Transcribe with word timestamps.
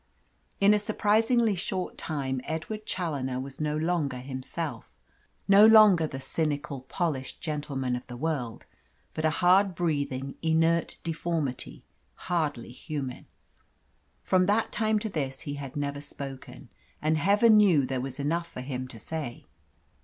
In 0.59 0.73
a 0.73 0.79
surprisingly 0.79 1.53
short 1.53 1.95
time 1.95 2.41
Edward 2.45 2.87
Challoner 2.87 3.39
was 3.39 3.61
no 3.61 3.77
longer 3.77 4.17
himself 4.17 4.97
no 5.47 5.63
longer 5.63 6.07
the 6.07 6.19
cynical, 6.19 6.81
polished 6.81 7.39
gentleman 7.39 7.95
of 7.95 8.07
the 8.07 8.17
world 8.17 8.65
but 9.13 9.25
a 9.25 9.29
hard 9.29 9.75
breathing, 9.75 10.33
inert 10.41 10.97
deformity, 11.03 11.83
hardly 12.15 12.71
human. 12.71 13.27
From 14.23 14.47
that 14.47 14.71
time 14.71 14.97
to 14.97 15.07
this 15.09 15.41
he 15.41 15.53
had 15.53 15.75
never 15.75 16.01
spoken, 16.01 16.69
and 16.99 17.15
Heaven 17.19 17.55
knew 17.57 17.85
there 17.85 18.01
was 18.01 18.19
enough 18.19 18.47
for 18.47 18.61
him 18.61 18.87
to 18.87 18.97
say. 18.97 19.45